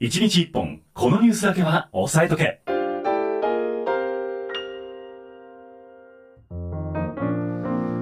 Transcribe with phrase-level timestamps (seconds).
[0.00, 2.62] 1日1本、このニュースだけは押さえとけ。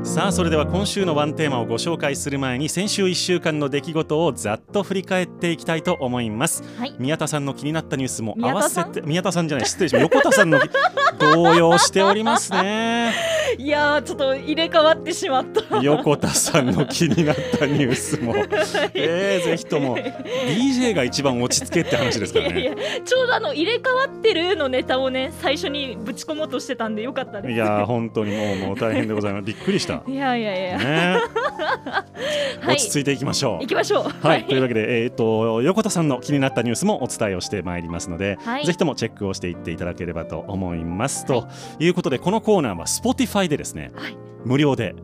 [0.04, 6.94] さあそれでは今週のワンテーマをご紹介する前に先週1週間の出来事をざっと振り返っていきたいと思います、はい。
[7.00, 9.48] 宮田さんの気になったニュースも合わせて宮田さん？
[9.48, 9.66] じゃない。
[9.66, 10.60] 失礼しました横田さんの
[11.18, 13.12] 動揺しておりますね
[13.56, 15.82] いやーちょっと入れ替わってしまった。
[15.82, 18.34] 横田さんの気になったニュースも。
[18.94, 19.96] えー、ぜひとも。
[19.96, 27.52] DJ が一番落ち着けって話ですからいやいやねちょうどあの入れ替わってるのネタをね最初にぶち込もうとしてたんでよかったです。
[27.52, 29.44] いやー本当にもうもう大変でございます。
[29.44, 30.02] びっくりした。
[30.06, 31.22] いやいやいや、ね。
[32.60, 32.76] はい。
[32.76, 33.58] 落ち着いていきましょう。
[33.60, 34.26] 行きましょう。
[34.26, 38.66] はい、というわけで、えー、と横田さんの気になったニュースもお伝えをしてまいりますので、はい。
[38.66, 41.24] ぜひともチェックをしていっていただければと思います。
[41.24, 41.46] と
[41.78, 44.16] いうことでこのコーナーは Spotify でですね、はい。
[44.44, 44.94] 無料で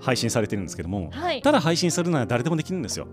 [0.00, 1.42] 配信されてるんですけども、はい。
[1.42, 3.08] ただ配信するなら誰でもできるんですよ。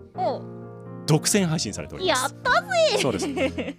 [1.03, 2.35] お独占配信されておりやっます。
[2.43, 2.67] たぜ
[3.01, 3.27] そうです。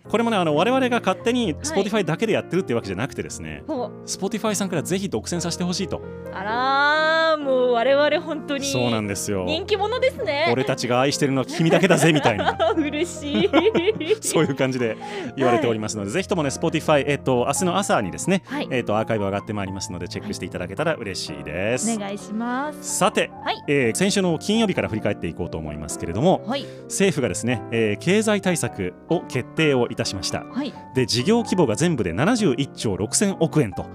[0.09, 6.03] これもねあの我々が勝手に Spotify だけでやってるっていうわけじゃなくてですね、ほ Spotify さんからぜひ独占させてほしいと。
[6.33, 9.45] あらーもう我々本当にそうなんですよ。
[9.47, 12.57] 人気者ですね俺たちが愛してるのは君だけだぜみたいな。
[12.77, 13.51] 嬉しい
[14.21, 14.97] そういう感じで
[15.37, 21.95] 言われておりますので、ぜひともね、Spotify、えっ、と、明日の朝にですね、はいえっ、と、アーカイブ上がってまいりますので、チェックしていただけたら嬉しいです。
[21.95, 30.45] お願いしますさて、はいえー先週の金曜日から振り返っていこうと思いますけれども、はい政府がですね、えー経済対策を決定をいたしました。
[30.45, 30.73] はい。
[30.95, 33.87] で、事業規模が全部で71兆6000億円と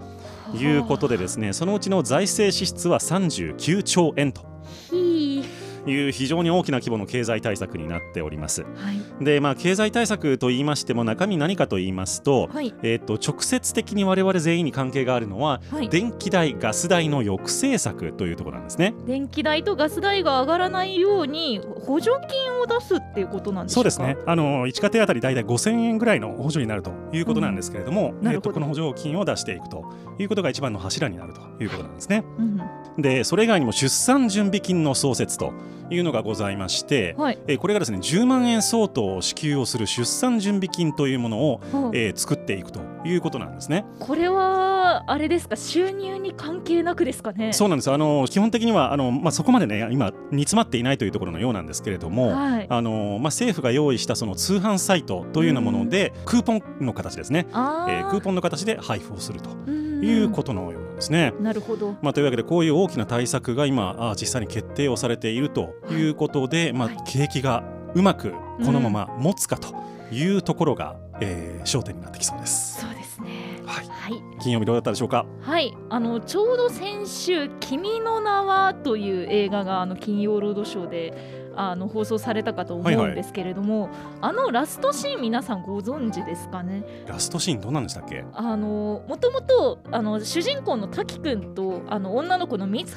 [0.56, 4.42] いうことでですね、そのうちの財政支出は39兆円と。
[4.90, 5.44] ひ
[5.88, 8.62] いう非常に大きな規模の経済対策になっております。
[8.64, 8.92] ーは
[9.22, 9.24] い。
[9.24, 12.74] で、まあ、経済対策と言いましても中身何かと言いますと,、はい。
[12.84, 15.90] えー、と直接的に我々全員に関係があるのは、はい。
[15.90, 18.94] 電気代ガス代の抑制策というところなんですね。
[19.06, 23.76] 電気代とガス代が上がらないように補助金を出すっていうことなんですか？
[23.76, 24.18] そうですね。
[24.26, 28.42] あの1家庭当たり大体5000円ぐらいの補助になるということなんですけれども、えー、んど。
[28.42, 29.86] とこの補助金を出していくと
[30.18, 32.24] いうことが一番の柱になるということなんですね。
[32.38, 32.60] うん
[33.02, 35.54] でそれ以外にも出産準備金の創設と
[35.90, 37.40] いうのがございまして、はい。
[37.48, 41.62] えーこれがですね10万円相当を支給をする出産準備金というものを、
[41.94, 43.86] えー作っていくということなんですね。
[44.00, 45.56] これはあれですか？
[45.56, 47.54] 収入に関係なくですかね？
[47.54, 47.92] そうなんです。
[47.92, 52.68] あの基本的にはあの、まあ、そこまでね今煮詰まっていないというところのようなんですけれども、はい。
[52.70, 58.00] あのまあ、政府が用意したその通販サイトというようなもので、クーポンの形ですね、あー。
[58.00, 60.04] えークーポンの形で配布をするとうん。
[60.04, 61.34] いうことのようなんですね。
[61.40, 61.96] なるほど。
[62.02, 66.10] まあ、というわけでこういう大きな対策が今あ実際に決定をされているとい。
[66.10, 68.32] うことで、まあはい、景気がうまく
[68.66, 69.76] このまま持つかと
[70.12, 72.82] いうところが、えー焦点になってきそうです。
[72.82, 73.62] そうですね。
[73.66, 74.42] はい、はい。
[74.42, 75.26] 金曜日どうだったでしょうか？
[75.42, 75.78] はい。
[75.90, 83.90] あのちょうど先週「君の名は」という映画があの金曜ロードショーであの放送されたかと思うんですけれども、
[84.22, 86.84] あのラストシーン皆さんご存知ですかね？
[87.06, 88.24] ラストシーンどうなんでしたっけ？
[88.34, 92.92] あのもともとあの主人公の滝くんとあの女の子の三橋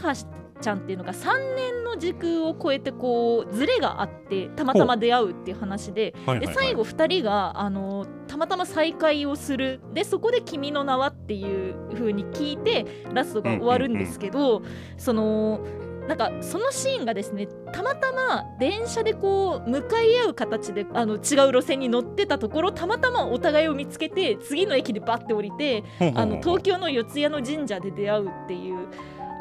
[0.61, 6.55] ちゃんっていうのが3年の時空を超えてこうズレがあってたまたま出会うっていう話ではいはいはい。
[6.55, 9.81] で最後2人があのたまたま再会をする。
[9.93, 14.62] でそこで「君の名は」っていう風に聞いてラストが終わるんですけど、
[14.97, 15.61] その
[16.08, 21.20] なんかそのシーンがですねたまたま電車でこう向かい合う形であの違う
[21.52, 25.84] 路線に乗ってたところたまたまお互いを見つけて次の駅でバッて降りて
[26.16, 28.88] あの東京の四谷の神社で出会うっていう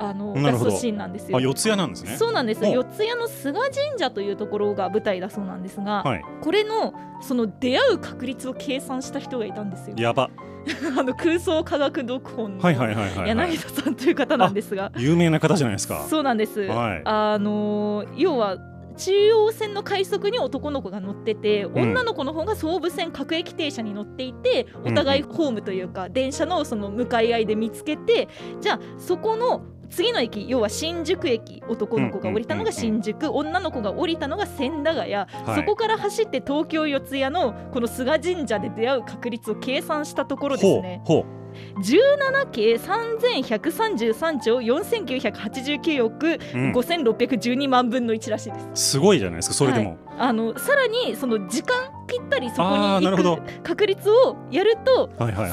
[0.02, 1.38] あのなるほどラストシーンなんですよ。
[1.38, 2.18] あ四谷なんですね。
[2.18, 9.96] そうなんです四谷の菅神社というところが舞台だそうなんですが、はい、これのその出会う確率を計算した人がいたんですよ。
[9.98, 10.30] やば。
[10.98, 12.72] あの空想科学読本の。
[12.72, 16.06] 柳田さんという方なんですが、有名な方じゃないですか。
[16.10, 16.62] そうなんです。
[16.62, 18.58] はいあの要は
[18.98, 28.28] 中央線の快速に男の子が乗ってて、ん女の子の方が総武線各駅停車に乗っていてお互いホームというか、電車のその向かい合いで見つけて
[28.60, 29.62] じゃあそこの
[29.92, 41.02] 次の駅要は新宿駅男の子が降りたのが新宿、女の子が降りたのが千駄ヶ谷、そこから走って東京四谷のこの菅神社で出会う確率を計算したところですね。
[41.06, 41.42] ほうほ
[41.82, 48.92] 17系3133兆4989億う、うん、5612万分の1らしいです。
[48.92, 49.98] すごいじゃないですかそれでも。
[50.18, 55.52] あのさらにその時間ぴったりそこに行く確率をやるとはいはいはい。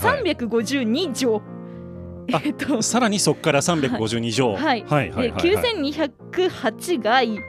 [2.28, 2.36] 352乗。
[2.36, 2.82] あえっと。
[2.82, 4.52] さらにそこから352乗。
[4.54, 4.60] はい。
[4.60, 4.84] はい。
[4.84, 5.40] はいはい、はい。
[5.40, 7.40] 9208外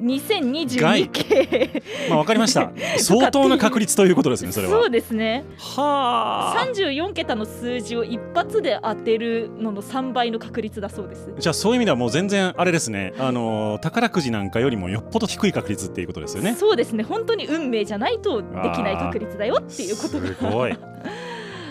[0.00, 2.72] 2022系まあわかりました。
[2.98, 4.72] 相当な確率ということですねそれは。
[4.72, 5.44] そうですね。
[5.58, 6.66] はあ。
[6.66, 11.32] 34桁の数字を一発で当てるのの3倍の確率だそうです。
[11.38, 13.12] じゃあそういう意味ではもう全然あれですね。
[13.18, 16.56] あの宝くじなんかよりもよっぽど低い確率っていうことですよね。
[16.58, 17.04] そうですね。
[17.04, 20.26] 本当に運命じゃないとできない確率だよっていうことが。
[20.26, 20.76] すごい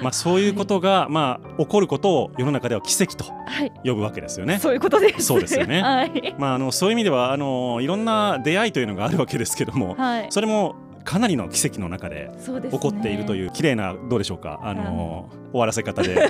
[0.02, 3.72] まあそういうことが、まあ起こることを世の中では奇跡とはい。
[3.84, 4.60] 呼ぶわけですよね。
[4.60, 5.26] そういうことです。
[5.26, 5.82] そうですよね。
[5.84, 12.30] はい、まああのそういう意味ではあのいろんな出会いというのがあるわけですけどもはい、それもかなりの奇跡の中で
[12.70, 14.60] 起こっているという綺麗などうでしょうか？
[14.64, 16.14] あの終わらせ方で。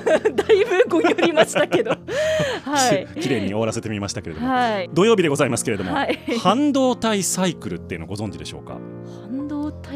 [0.64, 1.90] ぶご寄りましたけど。
[2.64, 3.06] はい。
[3.20, 4.48] 綺麗に終わらせてみましたけれども。
[4.48, 4.90] はい。
[4.94, 6.18] 土曜日でございますけれども、はい。
[6.42, 8.78] 半導体サイクルっていうのをご存知でしょうか？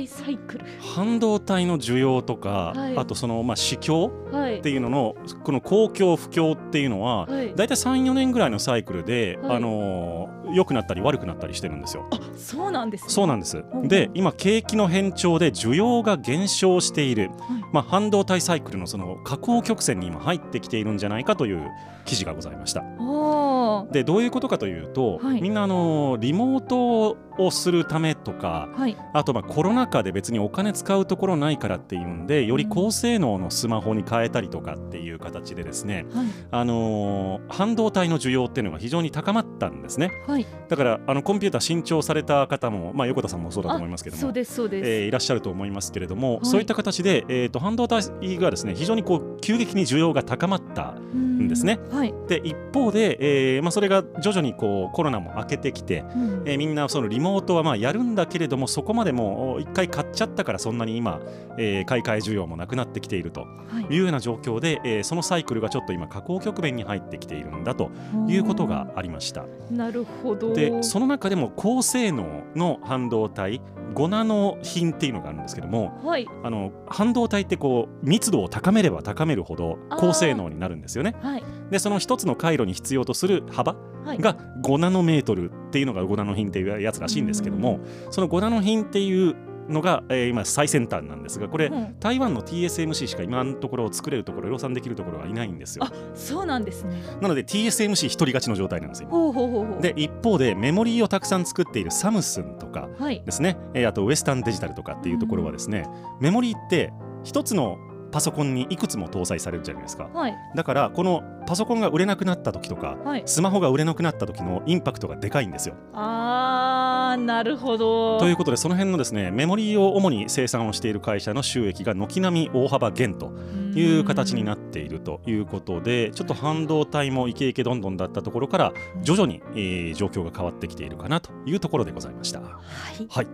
[0.06, 0.64] 体サイクル。
[0.80, 2.96] 半導体の需要とか、はい。
[2.96, 4.58] あとそのまあ市況はい。
[4.58, 7.54] っていうののこの公共不況っていうのは、はい。
[7.54, 9.56] だいたい34年ぐらいのサイクルで、はい。
[9.56, 12.06] あのー良くなったり悪くなったりしてるんですよ。
[12.10, 13.58] あそうなんです、ね、そうなんです。
[13.58, 17.30] うんで今景気の変調で需要が減少している、
[17.72, 21.70] まあ、半導体サイクルのその下降曲線に今入ってきているんじゃないかという
[22.04, 22.82] 記事がございました。
[22.82, 25.40] あでどういうことかというと、はい。
[25.40, 28.96] みんなあのリモートをするためとかあはい。
[29.12, 36.26] あとまあコロナ禍で別にお金使うところないからっていうんでより高性能のスマホに変えたりとかっていう形でですね、はい。
[36.50, 40.10] あのー半導体の需要っていうのが非常に高まったんですね。
[40.26, 40.46] はい。
[40.68, 46.46] だからあのコンピューター新調された方も、まあ、横田さんもそうだと思いますけどもそうですそうです、えーいらっしゃると思いますけれども、い。
[46.46, 51.78] そういった形で、えー、と半導体がですね非常にこう急激に需要が高まったんですね。
[51.90, 56.42] はい、で一方で、えーまあ、それが徐々にこうコロナも明けてきて、うん。
[56.46, 61.20] えーみんなそのリモートはまあやるんだけれどもそこまでもう一回買っちゃったからそんなに今、
[61.58, 63.46] えー買い替え需要もなくなってきているとは
[63.90, 63.94] い。
[63.94, 67.90] いうような状況で、えーそのサイクルがちょっと今下降局面に入ってきているんだと
[68.28, 69.44] いうことがありました。
[69.70, 70.52] なるほど。
[70.54, 73.60] でその中でも高性能の半導体
[73.94, 76.26] 5ナノ品っていうのがあるんですけどもはい。
[76.42, 81.14] あの半導体ってこう密度を高めれば高めるほど高性能になるんですよね。
[81.22, 81.44] はい。
[81.70, 84.18] でその一つの回路に必要とする幅はい。
[84.18, 87.80] が5ナノメートルっていうのが5ナノ品っていうやつらしいんですけども
[88.10, 89.34] その5ナノ品っていう
[89.68, 91.96] のが、えー今最先端なんですがこれ、うん。
[92.00, 95.84] 台湾の TSMC しか今のところ作れるところ量産できるところはいないんですよ。
[95.84, 96.96] あそうなんですね。
[97.20, 99.18] なので TSMC 一人勝ちの状態なんですよ今。
[99.18, 99.82] ほうほうほうほう。
[99.82, 103.22] で一方でメモリーをたくさん作っているサムスンとかはい。
[103.24, 105.86] ですね、えーあとウエスタンデジタルとかっていうところはですね、
[106.20, 106.92] メモリーって
[107.24, 107.78] 一つの
[108.12, 110.08] パソコンにいくつも搭載されるじゃないですか。
[110.14, 110.34] はい。
[110.54, 113.22] だからこのパソコンが売れなくなった時とかはい。
[113.26, 115.74] スマホが売れなくなった時のインパクトがでかいんですよ。
[115.92, 118.18] あーなるほど。
[118.18, 123.32] ということでその辺のですねメモリーを主に生産をしている会社の収益が軒並み大幅減と
[123.74, 128.72] いう形になっているということでちょっと半導体もイケイケどんどんだったところから
[129.02, 132.40] 徐々に、えー状況が変わってきているかなというところでございました。
[132.40, 133.06] はい。
[133.08, 133.26] はい、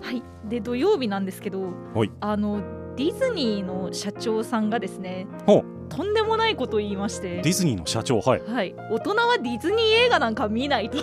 [0.00, 2.10] はい、で土曜日なんですけど、はい。
[2.20, 2.62] あの
[2.96, 7.42] ディズニーの社長さんがですねとんでもないことを言いまして。
[7.42, 8.42] ディズニーの社長はい。
[8.42, 10.98] はい、大人はディズニー映画なんか見ないと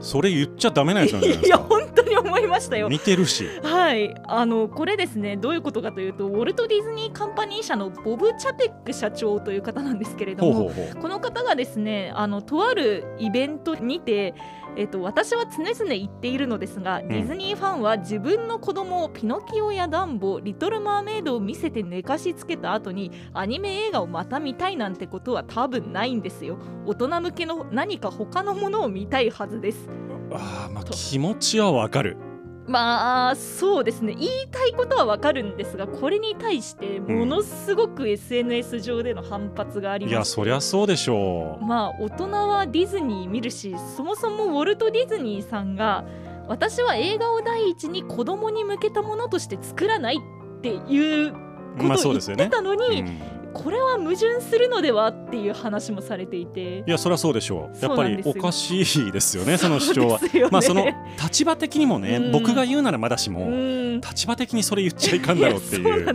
[0.00, 1.68] それ言っちゃダメなやつなんじゃないで いやすか。
[1.68, 2.88] 本当に思いましたよ。
[2.88, 10.70] 似てるしはい、あのこれですねどういうことかというとウォルト・ディズニー・カンパニー社のボブ・チャペック社長という方なんですけれども
[11.00, 14.34] この方がですねあのとあるイベントにて、
[14.76, 26.58] えっと、私は常々言っているのですが、ディズニーファンは自分の子供をピノキオやダンボリトル・マーメイドを見せて寝かしつけた後にアニメ映画をまた見たいなんてことは多分ないんですよ。
[26.86, 29.88] 大人向けの何か他のものを見たいはずです。
[30.32, 32.29] あーまあと気持ちはわかる。
[32.70, 41.64] まあそうですね言いたいことはわかるんですがこれに対してものすごく SNS 上での反発がありまして、いやそりゃそうでしょう。
[41.64, 46.04] まあ大人はディズニー見るしそもそもウォルト・ディズニーさんが
[46.46, 51.38] 私は映画を第一に子供に向けたものとして作らないっていうこ
[51.84, 52.48] まあとを言って。
[52.48, 57.84] たのに、うんこれは矛盾するのではっていう話もされていていやそりゃそうでしょう。
[57.84, 60.20] やっぱりおかしいですよね その主張は。
[60.20, 60.86] ねまあその
[61.22, 66.08] 立場的にもね、うん僕が言うならまだしも、うん立場的にそれ言っちゃいかんだろうってい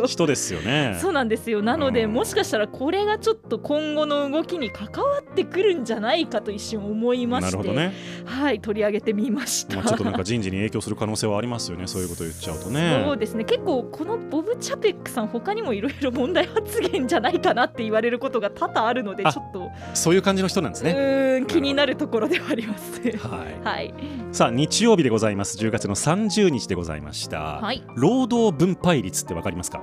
[0.00, 0.98] う人ですよね。
[1.00, 7.92] そうなんですよなので、うんもしかしたらこれがちょっと今後の動きに関わってくるんじゃないかと一瞬思いましてなるほどね。
[8.24, 11.86] はい取り上げてみました、まあちょっとなんか人事に影響する可能性はありますよね。
[11.86, 13.16] そういうこと言っちゃうとそうね。
[13.18, 21.44] ですね結構このボブ・チャペックさん他にもいろいろ問題発言じゃないかなって言われることが多々あるのであちょっとそういう感じの人なんですうね。
[21.46, 23.00] 気になるところではあります。
[23.00, 23.18] はい。
[23.64, 23.94] はい、
[24.32, 25.58] さあ日曜日でございます。
[25.58, 27.60] 10月の30日でございました。
[27.60, 29.82] はい、労働分配率ってわかりますか？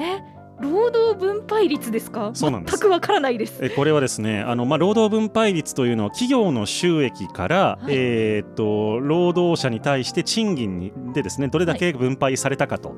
[0.00, 0.20] え
[0.60, 2.30] 労働分配率ですか？
[2.34, 2.78] そうなんです。
[2.78, 3.58] 全くわからないです。
[3.62, 7.94] えこれはですねあの、まあ、労働分配率というのは企業の収益から、はい。
[7.94, 12.94] えーっと労働者に対して賃金にでですねどれだけ分配されたかと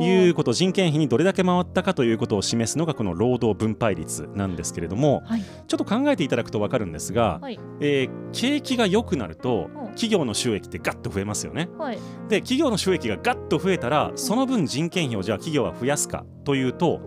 [0.00, 0.30] い。
[0.30, 5.42] うこと、人件費にどれだけ回ったかということを示すのがこの労働分配率なんですけれどもはい。
[5.66, 7.58] ちょっと考えていただくと分かるんですが、はい。
[7.80, 9.86] えー景気が良くなるとうん。
[9.90, 11.68] 企業の収益ってガッと増えますよね。
[11.76, 11.98] はい。
[12.28, 17.00] で企業の収益がガッと増えたらその分人件費をじゃあ企業は増やすかというと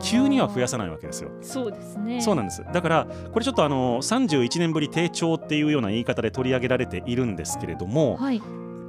[0.00, 1.30] 急には増やさないわけですよ。
[1.42, 2.20] そうですね。
[2.20, 2.64] そうなんです。
[2.72, 8.42] だからこれちょっとあの31年ぶり低調っていうような言い方で取り上げられているんですけれどもはい。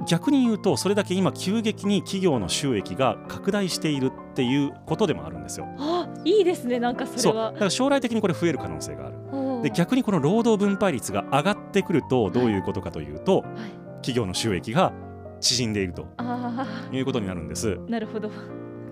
[0.06, 5.66] 逆に言うとそれだけ今急激に企業の収益が拡大しているっていうことでもあるんですよ。
[5.78, 7.52] あいいですねなんかそれは。
[7.52, 9.62] だから将来的にこれ増える可能性がある。
[9.62, 13.44] で逆にこの労働分配率が上がってくるとどういうことかというと、はい。
[14.02, 14.92] 企業の収益が
[15.40, 17.78] 縮んでいるとあいうことになるんです。
[17.86, 18.30] あなるほど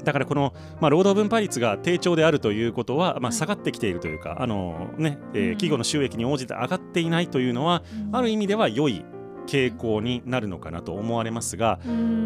[0.04, 3.32] だからこの、まあ、労働分配率が低調であるということは、まあ、はい。
[3.32, 5.50] 下がってきているというか、あのねえーうん。
[5.52, 7.82] 企業の収益に応じて上がっていないというのは、
[8.12, 9.04] ある意味では良い
[9.46, 11.78] 傾向になるのかなと思われますが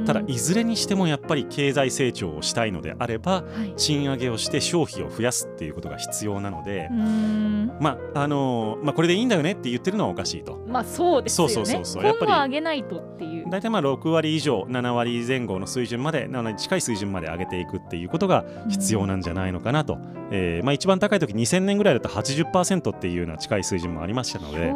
[0.06, 3.74] ただいずれにしてもやっぱり経済成長をしたいのであればはい。
[3.76, 7.72] 賃上げをして消費を増やすっていうことが必要なのでう、ん。
[7.80, 10.58] まああのまあ、これでいいんだよねって言ってるのはおかしいと。
[10.66, 11.54] まあそうですよね。
[11.54, 12.04] そうそうそうそう。
[12.04, 13.46] やっぱり上げないとっていう。
[13.48, 19.98] 大体まあ6割以上7割前後の水準まで7割近い水準まで上げていくっていうことが必要なんじゃないのかなと、
[20.30, 24.72] えーまあ、一番高い時2000年ぐらいだと80%っていうような近い水準もありましたので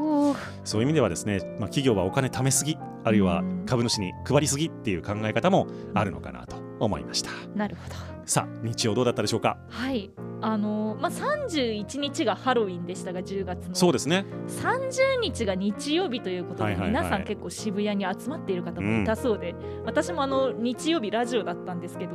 [0.65, 7.31] そういう意味ではですね、まあ、企業はお金貯めすぎあるいは株主に配りすぎっていう考え方もあるのかなと思いました。
[7.55, 8.10] なるほど。
[8.31, 9.59] さあ日曜どうだったでしょうか？
[9.69, 10.09] はい。
[10.41, 13.75] あのーまあ31日がハロウィンでしたが10月の。
[13.75, 14.25] そうですね。
[14.47, 22.13] 30日が日曜日ということで、皆さん結構渋谷に集まっている方もいたそうで、私もあの日曜日ラジオだったんですけど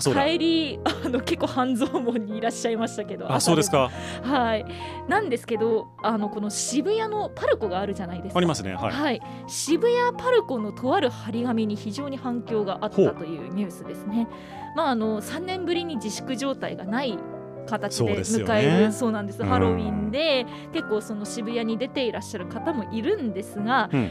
[0.00, 3.30] 帰りあの結構半蔵門にいらっしゃいましたけど。
[3.30, 3.90] あそうですか。
[4.24, 4.64] はい。
[5.06, 8.38] なんですけどあのこの渋谷のパルコがあるじゃないですか。
[8.38, 8.74] ありますね。
[8.74, 14.26] はい、はい、渋谷パルコのとある張り紙に非常に反響があったというニュースですね。
[14.78, 17.18] まああの3年ぶりに自粛状態がない
[17.66, 18.92] 形で迎えるね。
[18.92, 19.42] そうなんです。
[19.42, 24.02] うんハロウィンで結構その渋谷に出ていらっしゃる方もいるんですがうん、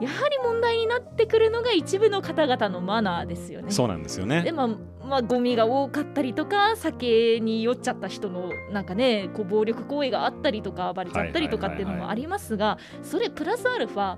[0.00, 3.70] やはり問題になってくるのが一部の方々のマナーですよね。
[3.70, 4.40] そうなんですよね。
[4.40, 4.68] でまあ
[5.06, 14.16] まあ、ゴミが多かったりとか酒に酔っちゃった人のなんかねこう暴力行為があったりとか暴れちゃったりとかっていうのもありますがそれプラスアルファ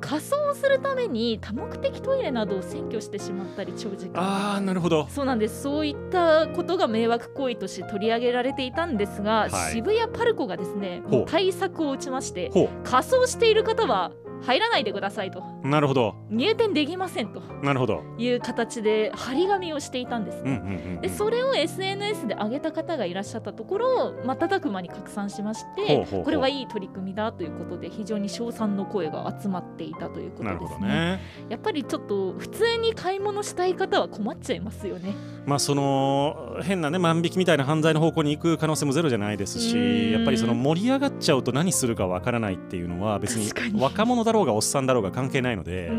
[0.00, 5.06] 仮装するために多目的トイレなどを占拠してしまったり長時間ああなるほど。
[5.10, 5.62] そうなんです。
[5.62, 9.72] そういったことが迷惑行為として取り上げられていたんですが、はい。
[9.72, 15.42] 渋谷パルコがですね対策を打ちましてほ仮装している方は入らないでくださいと。
[15.64, 16.14] うなるほど。
[16.30, 17.40] 入店できませんと。
[17.62, 18.02] なるほど。
[18.18, 20.60] いう形で張り紙をしていたんですね。
[20.64, 30.68] うんうんでそれを SNS で上げた方がいらっしゃったところ瞬く間に拡散しましてこれはいい取り組みだということで非常に称賛の声が集まっていたということですね。
[30.68, 31.20] どね。
[31.48, 35.14] やっぱりちょっと普通に買い物したい方は困っちゃいますよね。
[35.46, 45.90] まあその変なね万引きみたいな犯罪の方向に行く可能性もゼロじゃないですしやっぱりその盛り上がっちゃうと何するかわからないっていうのは別に若者だろうがおっさんだろうが関係ないので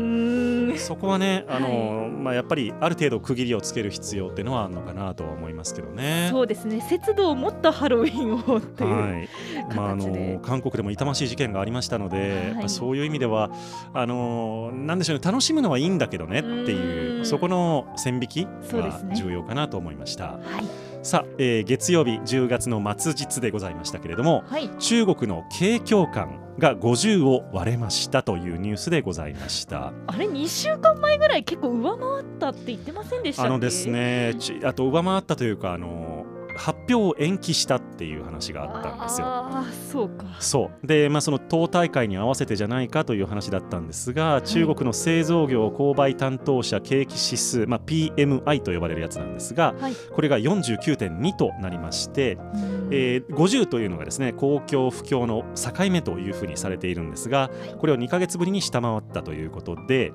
[0.78, 6.28] そこはねあの、まあやっぱりある程度区切りをつける必要っていうのはあるのかなとは思いますけどね。
[6.30, 6.80] そうですね。
[6.80, 9.28] 節度を持ったハロウィンをという、はい。
[9.74, 12.68] まあ、あの韓国でも痛ましい事件がありましたので、はい。
[12.68, 13.50] そういう意味では
[13.92, 17.26] あのなんでしょうね楽しむのはいいんだけどねってういーうん。
[17.26, 20.24] そこの線引きが重要かなと思いました。
[20.24, 29.94] はいさあ、えー月曜日10月の末日でございましたけれどもはい中国の景況感が50を割れましたというニュースでございました。
[30.06, 36.19] あれ2週間前ぐらい結構上回ったって言ってませんでしたあのですねちあと上回ったというかあの
[36.60, 39.26] 発表を延期したっていう話があったんですよ。
[39.26, 40.26] ああそうか。
[40.40, 40.86] そう。
[40.86, 49.94] で、まあ、その党大会に合わせてじゃないかという話だったんですが、中国の製造業購買担当者景気指数、まあ、PMI と呼ばれるやつなんですがはい。
[49.94, 52.38] これが49.2となりまして、
[52.90, 60.12] えー50というのがですね公共不況の境目というふうにされているんですがこれを2ヶ月ぶりに下回ったということで、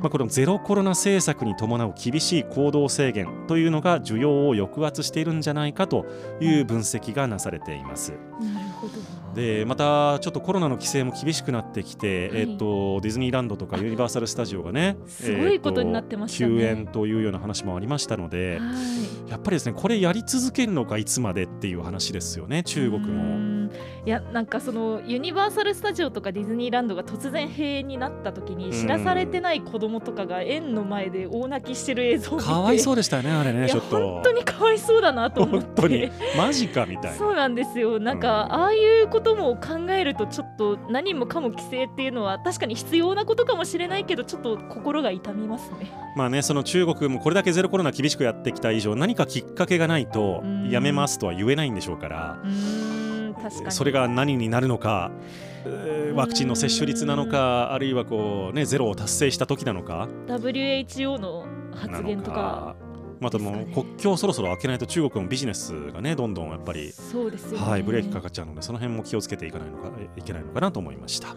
[0.00, 6.06] まあ、このゼロコロナ政策に伴う厳しい行動制限というのが需要を抑圧しているんじゃないかと
[6.40, 8.12] いう分析がなされています。
[8.40, 8.94] なるほど
[9.34, 12.40] でまたちょっとコロナの規制も厳しくなってきて、はい。
[12.40, 16.54] えっと、ディズニーランドとかユニバーサル・スタジオがねすごいことになってましたね。
[16.54, 18.64] えっと休園というような話もありましたのでは
[19.28, 19.30] い。
[19.30, 23.22] やっぱりですねこれやり続けるのかいつまでっていう話ですよね中国うも。
[23.22, 23.70] ん。
[24.04, 33.96] いやなんかそのユニバーサル・スタジオとかディズニーランドが突然閉園になった時に知らされてない子供とかが園の前で大泣きしてる映像を見てかわいそうでしたよねあれねちょっと。
[33.96, 35.66] 本当にかわいそうだなと思って。
[35.66, 36.10] 本当に。
[36.36, 37.16] マジかみたいな。
[37.16, 38.00] そうなんですよ。
[38.00, 38.52] なんか、うん。
[38.52, 45.90] ああいうことも考えるとちょっと何もかも規制っていうのは確かに必要なことかもしれないけどちょっと心が痛みますね。
[46.16, 53.72] まあねその中国もこれだけゼロコロナ厳しくやってきた以上何かきっかけがないとうんやめますとは言えないんでしょうからうーん確かに。
[53.72, 55.10] それが何になるのか
[55.64, 60.08] えーワクチンの接種率なのかあるいはこうねゼロを達成した時なのか。
[60.26, 62.76] WHO のな発言のとか
[63.22, 67.66] またもう国境をそろそろ開けないと中国のビジネスがねどんどんやっぱりそうですよね。
[67.66, 71.28] はいブレーキかかっちゃうのでその辺も気をつけていかないのかいけないのかなと思いました。
[71.28, 71.36] はい。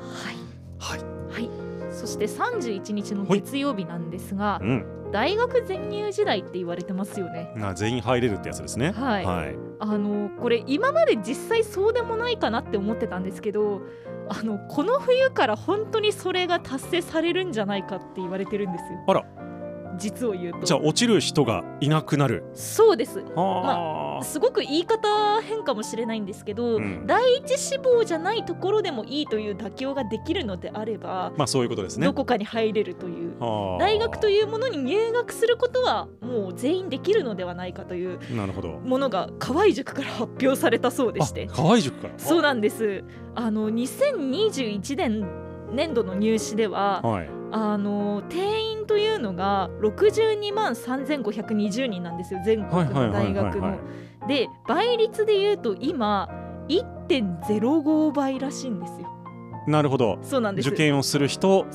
[0.80, 1.00] はい。
[1.32, 1.50] はい。
[1.92, 4.86] そして31日のはい月曜日なんですが、うん。
[5.12, 7.54] 大学全入時代って言われてますよね。
[7.56, 8.92] な全員入れるってやつですね。
[8.92, 9.26] はい。
[9.26, 9.56] はい。
[9.80, 13.82] あのこれ今まで実際そうでもないかなって思ってたんですけど
[14.30, 19.04] あのこの冬から本当にそれが達成されるんじゃないかって言われてるんですよ。
[19.08, 19.26] あら
[19.98, 20.66] 実を言うと。
[20.66, 22.44] じゃあ落ちる人がいなくなる。
[22.54, 23.24] そうです。
[23.36, 24.20] あ。
[24.24, 27.08] すごく言い方変かもしれないんですけど、うん。
[27.08, 32.06] 第一志望じゃないところでもいいという妥協ができるのであれば、まあそういうことですね。
[32.06, 33.34] どこかに入れるという。
[33.80, 38.70] 大学といいうものに入学することはもう全員できるのではないかといううなるほど。
[38.70, 41.48] ものが河合塾から発表されたそうでして。
[41.50, 42.14] あ河合塾から。
[42.18, 43.04] そうなんです。
[43.34, 47.30] あの2021年年度の入試でははい。
[47.52, 53.78] あの定員というのが62万3520人なんですよ全国の大学の。
[54.28, 56.28] で倍率でいうと今
[56.68, 59.16] 1.05倍らしいんですよ。
[59.68, 60.20] なるほど。
[60.22, 60.70] そうなんです。
[60.70, 61.66] 受験をする人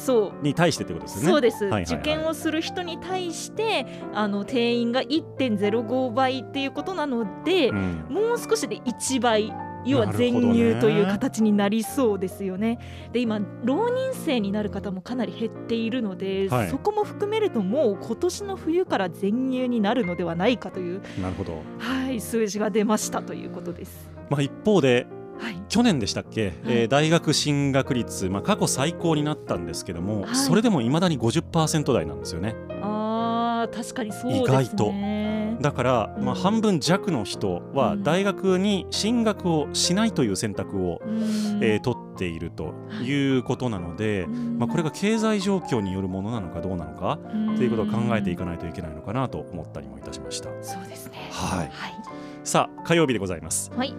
[0.43, 1.31] に対してってことですよね。
[1.31, 8.07] そうです、受験をする人に対してあの定員が1.05倍っていうことなので、うん。
[8.11, 9.53] もう少しで1倍
[9.85, 12.79] 要は全入という形になりそうですよね。
[13.13, 16.69] で今浪人生になる方もかなり減っているので、はい。
[16.69, 21.63] そこも含めるともう今年の冬から全入になるのではないかという、なるほど。
[21.79, 24.11] はい、数字が出ましたということです。
[24.29, 25.07] まあ一方で
[25.41, 30.37] はい、去年でしたっけ、えー大学進学率、まあ、過去最高になったんですけども、はい。
[30.37, 32.55] それでもいまだに50%台なんですよね。
[32.83, 34.43] あー確かにそうですね。
[34.43, 34.93] 意外と
[35.61, 41.21] だから、まあ、うん半分弱の人はうん大学に進学をしないという選択を、うん
[41.63, 51.31] えー取っているということなので、うんまあ、これが経済状況によるものなのかどうなのかうんということを考えていかないといけないのかなと思ったりもいたしましたそうですね。
[51.33, 51.71] はいはい。
[52.45, 53.95] さあ火曜日でございます、はい。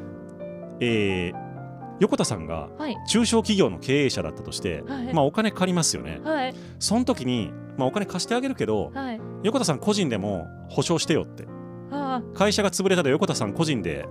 [0.79, 1.51] えー
[2.00, 2.98] 横田さんがはい。
[3.07, 5.14] 中小企業の経営者だったとして、はい。
[5.14, 6.55] まあ、お金借りますよねはい。
[6.79, 9.22] その時に、まあ、お金貸してあげるけどはい。
[9.44, 11.50] 横田さん個人でも保証してよっては
[11.92, 12.00] a
[12.34, 14.06] 会社が潰れたら横田さん個人で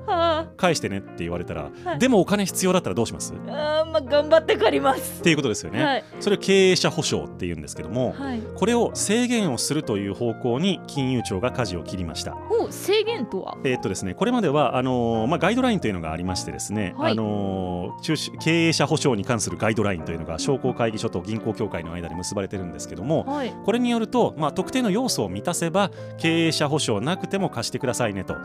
[0.57, 3.35] 返してねって言われたら、はいでもお金必要だったらどうします？
[3.35, 3.85] っあ。
[3.85, 5.21] まあ頑張って借ります。
[5.23, 6.05] ていうことですよね、はい。
[6.21, 8.41] それを経営者保証っていうんですけども、はい。
[8.55, 12.37] これを制限をするという方向に金融庁が舵を切りました。
[12.51, 13.59] お制限とは？
[13.65, 23.53] えーっとですね、これまではあのーまあ、ガイドラインというのがありましてですね、はいあのー経営者保証に関するガイドラインというのが商工会議所と銀行協会の間で結ばれてるんですけどもはい。
[23.65, 28.37] これによると、まあ、特定の要素を満たせば経営者保証なくても貸してくださいねと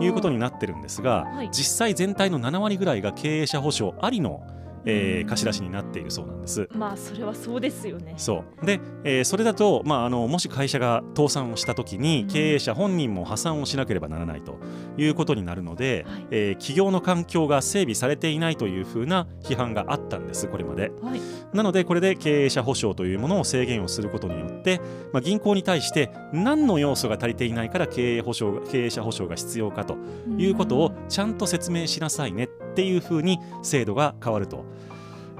[0.00, 1.48] いうことになってるんですが、はい。
[1.52, 4.42] 実際全体の7割ぐらいが経営者保証ありの、
[4.84, 5.26] えーうん。
[5.28, 6.68] 貸し出しになっているそうなんです。
[6.72, 8.14] まあそれはそうですよね。
[8.16, 8.66] そう。
[8.66, 12.28] で、えーそれだと、まあ、あのもし会社が倒産をした時にうん。
[12.28, 14.58] 経営者本人も破産をしなければならないと
[14.96, 20.90] いうことになるので、はいえー企業の環境が整備されていないというふうな批判があったんですこれまで。
[21.02, 21.20] はい。
[21.52, 24.80] なのでこれで経営者保証というものを制限をすることによって、
[25.12, 29.96] まあ、銀行に対して何の要素が足りていないから経営保証が経営者保証が必要かと
[30.38, 34.64] いうことをちゃんと説明しなさいねっていうふうに制度が変わると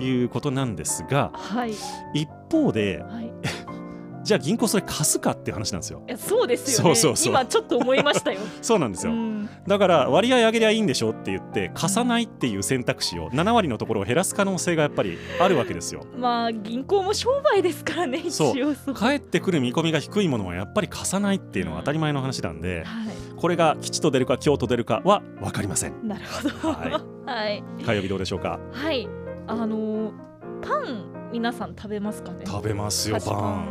[0.01, 1.73] いうことなんですがはい。
[2.15, 3.33] 一方ではい。
[4.27, 6.03] じゃあ銀行それ貸すかっていう話なんですよ。
[6.17, 6.95] そうですよね。
[6.97, 8.41] そうそう今ちょっと思いましたよ。
[8.61, 16.05] そうなんですよ、うんだから割合上げりゃいいんでしょって言って貸さないっていう選択肢を7割のところを減らす可能性がやっぱりあるわけですよ。
[16.19, 18.19] まあ銀行も商売ですからね。
[18.25, 18.95] 一そう応そう。
[18.95, 22.87] 返ってくる見込みが低いものはやっぱり貸さないっていうのは当たり前の話なんでは
[23.37, 25.93] これが吉と出るか凶と出るかは分かりません。
[25.93, 25.95] い。
[26.07, 26.69] なるほど。
[26.69, 27.63] ははい。
[27.85, 28.59] 火曜日どうでしょうか？
[28.73, 29.09] はい。
[29.47, 30.13] あのー
[30.63, 32.45] パン皆さん食べますかね？
[32.47, 33.69] 食べますよパン。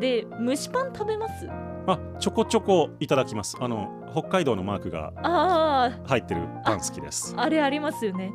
[0.00, 1.48] で蒸しパン食べます？
[1.86, 3.56] あちょこちょこいただきます。
[3.60, 7.34] あの北海道のマークがあ入ってるパン好きです。
[7.36, 8.32] ああれありますよね。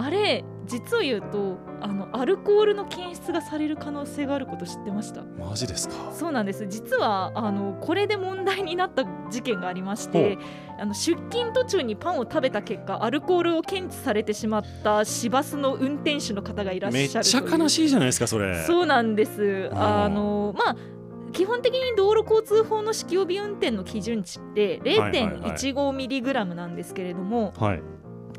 [0.00, 5.24] あれ実を言うとあのアルコールの検出がされる可能性があること知ってました？
[5.24, 5.94] マジですか？
[6.12, 6.66] そうなんです。
[6.68, 10.38] 実はあのこれで問題になった事件がありまして
[10.78, 18.64] あの出勤途中にパンを食べた結果アルコールを検知されてしまった市バスの運転手の方がいらっしゃるめっちゃ悲しいじゃないですかそれ。
[18.64, 19.68] そうなんです。
[19.72, 20.76] あのまあ
[21.32, 27.82] 基本的に道路交通法の酒気帯び運転の基準値ってはいはい 0.15mg なんですけれども、はい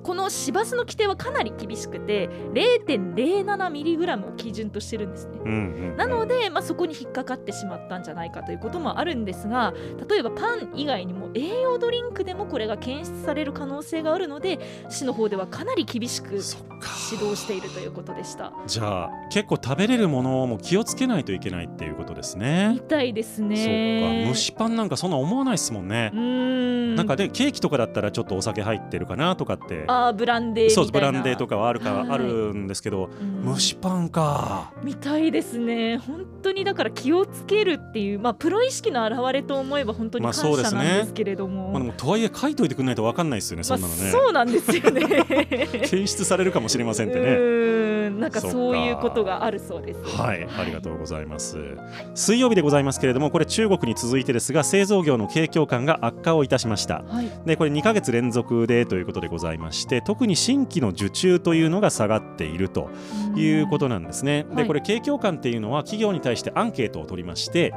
[0.03, 5.39] この市バスの規定はかなり厳しくて 0.07mg を基準としてるんですね。
[5.43, 9.73] うんうんなので、まあ、そこに引っかかってしまったんじゃないかということもあるんですが
[10.09, 16.55] 例えばパン以外にも栄養ドリンクでもこれが検出される可能性があるので市の方ではかなり厳しく指導
[17.35, 18.53] しているということでした。
[18.65, 24.23] じゃあ結構食べれるものも気をつけないといけないっていうことですみねたいですね。
[24.23, 26.11] か蒸しパンなんかそんな思わないですもんね
[26.95, 32.09] なんかでケーキとかだったらちょっとお酒入ってるかなとかってあーブランデーそうブランデーとかはあるか、はい。
[32.09, 33.45] あるんですけどうん。
[33.45, 34.71] 蒸しパンか。
[34.83, 35.97] みたいですね。
[35.97, 45.01] 本当にだから気をつけるっていうまあプロ意識の表れと思えば本当にまあ感謝なんですけれども、まあでもとはいえ書いといてくれないと分かんないですよねそんなのね、まあ、そうなんですよね。
[45.89, 50.03] 検出されるかもしれませんってうねなんかそういうことがあるそうです。
[50.03, 51.57] はい、ありがとうございます。
[52.15, 57.03] 水曜日でございますけれども、これ中国に続いてですが、製造業の景況感が悪化をいたしました。
[57.07, 57.31] はい。
[57.45, 62.89] で、これ2ヶ月連続でということでございまして、特に新規の受注というのが下がっていると
[63.35, 64.45] いうことなんですね。
[64.49, 67.73] で、はいこれ景況感っていうのは企業に対してアンケートを取りまして、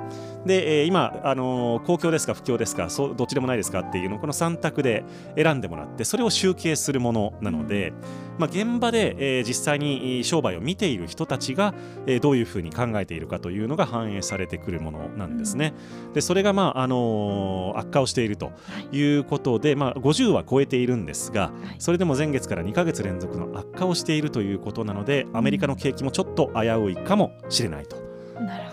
[0.46, 5.04] で、えー今、あのー公共ですか不況ですか、そうどっちでもないですかっていうのをこの3択で
[5.36, 7.92] 選んでもらって、それを集計するものなので、
[8.38, 11.74] まあ、現場で、えー実際にえー商売を見ている人たちが、
[12.06, 15.74] えーどういうふうに考えているかというのが反映されてくるものなんですね。
[16.14, 18.52] でそれが、まああのー悪化をしていると
[18.90, 19.02] い。
[19.12, 21.52] うことで、まあ、50は超えているんですがはい。
[21.78, 27.96] それでも前月から2ヶ月連続の悪化をしているということなのでアメリカの景気もちょっと危ういかもしれないと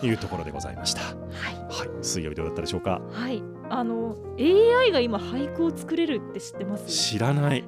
[0.02, 1.02] いうところでございました。
[1.02, 1.13] はい。
[1.69, 3.02] はい、水曜日どうだったでしょうか？
[3.12, 6.88] はいあの AI が今俳句を作れるって知ってます？
[6.88, 7.64] 知らない。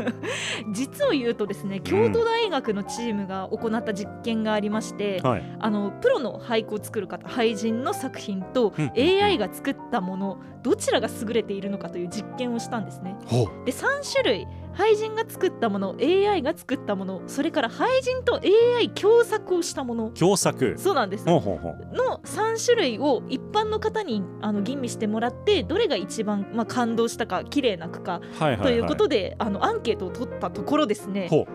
[0.72, 13.16] 実を言うとですね京都大学のチームが行った実験がありまして、はい、あのプロの俳句を作る方俳人の作品とうん AI が作ったものどちらが優れているのかという実験をしたんですね。
[13.64, 18.40] で3種類俳人が作ったもの AI が作ったものそれから俳人と
[18.78, 20.10] AI 共作をしたもの。
[20.10, 20.76] 共作。
[20.78, 21.26] そうなんです。
[21.26, 31.46] の3種類を一般の方にあの吟味してもらってどれが一番、まあ、感動したか綺麗な句かはいはい、はい、ということで、あのアンケートを取ったところですねほ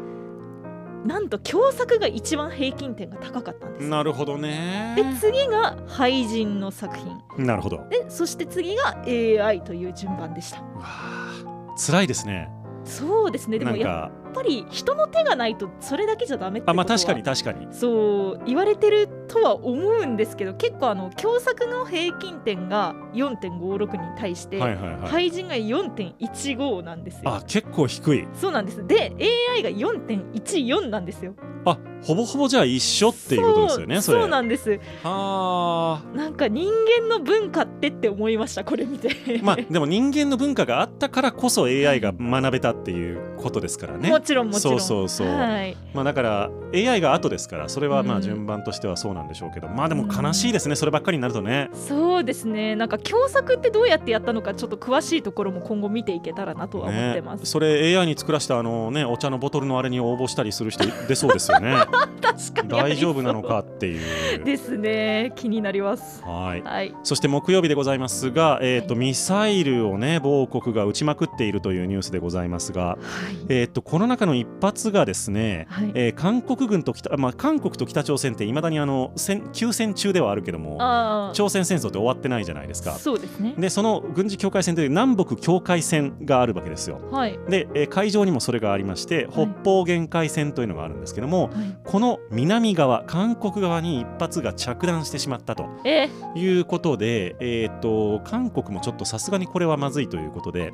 [1.05, 3.85] なんと共作が一番平均点が高かったんです。
[3.85, 4.95] うなるほどね。
[4.97, 7.45] で次が俳人の作品。
[7.45, 7.87] なるほど。
[7.91, 10.61] でそして次が AI という順番でした。
[10.61, 12.49] うわあ辛いですね。
[12.85, 13.59] そうですね。
[13.59, 17.67] でもやっかぱり人の手がないとそれだけじゃダメってことはあまあ確かに確かに。
[17.73, 25.29] そう言われてるとは思うんですけど結構あの共作の平均点が4.56に対して、はいはいはい。
[25.29, 27.21] 俳人が4.15なんですよ。
[27.25, 28.27] あ結構低い。
[28.33, 28.85] そうなんです。
[28.85, 29.13] で
[29.53, 31.35] AI が4.14なんですよ。
[31.65, 34.79] あほぼほぼじゃあ一緒っていうことですよねそうなんです。
[35.03, 36.03] あ。
[36.13, 39.09] なんか人間の文化ってって思いましたこれ見て。
[39.41, 44.09] まあでも人間の文化があったからこそ AI が学べたっていうことですからね。
[44.09, 44.79] もちろんもちろん。
[44.79, 45.35] そうそうそう。
[45.35, 48.19] はい、まあだから AI が後ですからそれはまうん。
[48.19, 51.69] あ順番としてはそうなんでしょうけど、まあでも悲しいですねそればっかりになるとね。
[51.73, 52.75] そうですね。
[52.75, 61.75] なんか共作ってどうやってやったのかちょっと詳しいところも今後見ていけたらなとは思ってます、ねそれ AI に作らせたあのねお茶のボトルのあれに応募したりする人 出そうですよね。
[62.67, 64.43] 大丈夫なのかっていう。
[64.43, 65.31] ですね。
[65.35, 66.21] 気になります。
[66.23, 66.61] はい。
[66.61, 66.93] はい。
[67.03, 73.45] そして木曜日でございますが、えーとはいミサイルをね某国が撃ちまくっているというニュースでございますが、はい。
[73.49, 75.91] えー、とこの中の一発がですね、はい。
[75.93, 82.99] えー韓国軍と北、まあ、韓国と北朝鮮っていまだにあの戦休戦中ではあるけどもあ朝鮮戦争って終わってないじゃないですあか。
[82.99, 83.53] そうですね。
[83.57, 86.99] でその軍事境界線という南北境界線があるわけですよ。
[87.11, 87.39] はい。
[87.49, 91.77] で、えー海上にもそれがありまして北方限界線というのがあるんですけども、はい。
[91.83, 100.71] この南側韓国側に一発が着弾してしまったとえいうことで、えー、と韓国もちょっとさすがにこれはまずいということで、はい。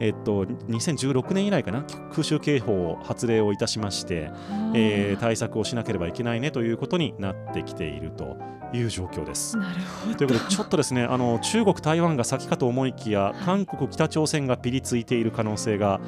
[0.00, 4.30] えー、と2016年以来かな空襲警報を発令をいたしまして、
[4.74, 8.36] えー対策をしなければいけないねということになってきていると
[8.72, 9.56] いう状況です。
[9.56, 16.00] なるほどということでちょっとですねあの中国、台湾が先かと思いきや韓国、北朝鮮がピリついている可能性が、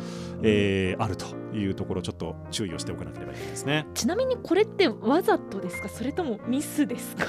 [0.42, 3.86] えーあるというところちょっと注意をしておかなければいけないですね。
[3.94, 5.88] ちなみにこれってわざとですか？
[5.88, 7.26] それともミスですか？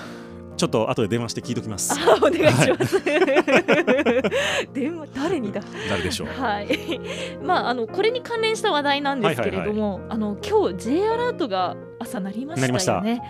[0.55, 3.03] ちちょっと後で電話して聞いときますあお願いします。
[4.71, 5.59] 電話誰にだ？
[5.89, 6.27] 誰でしょう？
[6.27, 7.01] はい。
[7.43, 13.21] まああのこれに関連した話題なんですけれども、あの今日 J アラートが朝鳴りましたよね。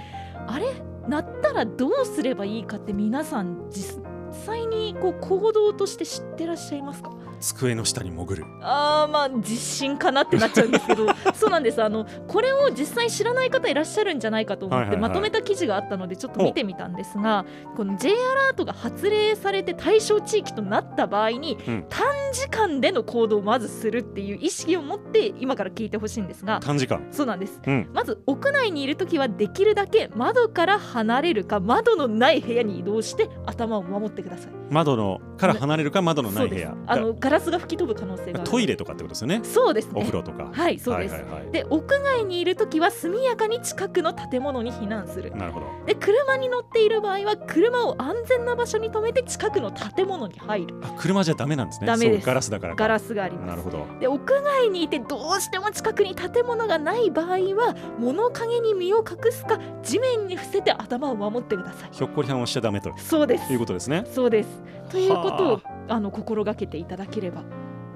[0.48, 0.66] あれ？
[1.08, 4.02] なったらどうすればいいかって皆さん実
[4.46, 7.12] 際にこう行動として知ってらっしゃいますか？
[7.44, 8.46] 机の下に潜る。
[8.62, 11.84] あーまあ実信かなってなっちゃうんですけど そうなんです。
[11.84, 21.86] あのこれを実際知らない方いらっしゃるんじゃないかと思ってまとめた記事があったのでちょっと見てみたんですがこの J アラートが発令されて対象地域となった場合にうん。
[21.90, 27.06] 短時間での行動をまずするっていう意識を持って今から聞いてほしいんですが短時間。
[27.12, 27.62] そうなんです。
[27.66, 27.90] うん。
[27.94, 34.52] まず屋内にいるときはできるだけ窓から離れるか窓のない部屋に移動して頭を守ってください。
[34.72, 36.76] 窓のから離れるか窓のない部屋。
[36.88, 38.50] あのガラスが吹き飛ぶ可能性がある。
[38.50, 39.42] トイレとかってことですよね。
[39.44, 39.94] そうですね。
[39.96, 40.50] お風呂とか。
[40.52, 41.52] はいそうです、はいはいはい。
[41.52, 45.32] で屋外にいるときは速やかに近くの建物に避難する。
[45.36, 45.68] なるほど。
[45.86, 50.76] で車に乗っている場合は車を安全な場所に止めて近くの建物に入る。
[50.84, 51.88] あ車じゃダメなんですね。
[51.88, 52.26] ダメです。
[52.26, 52.84] ガラスだからか。
[52.84, 53.48] ガラスがあります。
[53.48, 53.86] なるほど。
[54.00, 61.90] で屋外にいてどうしても近くに建物がない場合は物陰に身を隠すか地面に伏せて頭を守ってください。
[61.92, 62.94] ひょっこりはんをしちゃダメと。
[62.98, 63.52] そうです。
[63.52, 64.04] いうことですね。
[64.14, 64.48] そうです
[64.94, 66.00] ということをはあ。
[66.00, 67.44] の心がけていただければ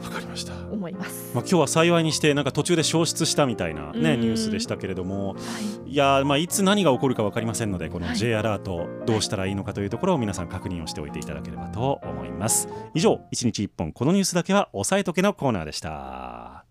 [0.03, 0.53] わかりました。
[0.71, 4.21] 思います、まあ、今日は幸いにしてなんか途中で消失したみたいな、ね、うん。
[4.21, 5.39] ニュースでしたけれどもは
[5.85, 5.91] い。
[5.91, 8.17] いやー、まあ、いつ何が起こるか分かりませんのでこのはい。
[8.17, 12.67] J アラートどうしたらいいのかというところを皆さん確認をしておいていただければと思います。
[12.93, 16.65] 以上1日1本このニュースだけは押さえとけのコーナーでした。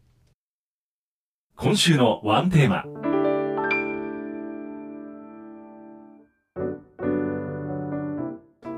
[1.57, 3.16] 今週のワンテーマ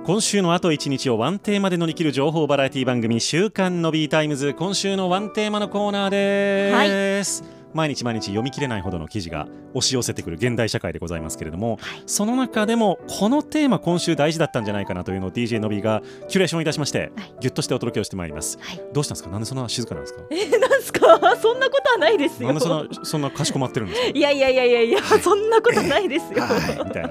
[0.08, 17.34] 今週のあと1日をワンテーマで乗り切る情報バラエティ番組「週刊 Nobby タイムズ」今週のワンテーマのコーナーです、毎日毎日読み切れないほどの記事が押し寄せてくる現代社会でございますけれども、その中でもこのテーマ今週大事だったんじゃないかなというのを DJ Nobby がキュレーションいたしまして、はい。
[17.40, 18.80] ギュッとしてお届けをしてまいります、はい。
[18.92, 19.30] どうしたんですか？
[19.30, 20.22] なんでそんな静かなんですか？
[20.30, 21.36] えなんすか？
[21.36, 22.48] そんなことはないですよ。
[22.48, 24.06] なんでそんなそんなかしこまってるんですか？
[24.16, 26.42] いやいやいやいやいや、そんなことないですよ。
[26.44, 27.10] はいみたいな。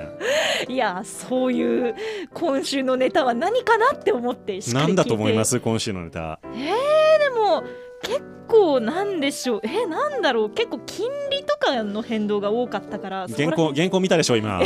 [0.68, 1.96] いや、そういう
[2.34, 4.94] 今週のネタは何かなって思ってしっかり聞いて。
[4.94, 5.60] なんだと思います？
[5.60, 6.40] 今週のネタ。
[6.44, 7.64] えー、でも
[8.04, 9.62] 結構なんでしょう。
[9.64, 10.50] えー、なんだろう。
[10.52, 13.28] 結構金利とかの変動が多かったから。
[13.36, 14.60] 原稿原稿見たでしょ今